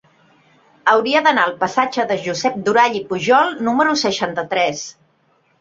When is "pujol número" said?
3.13-3.97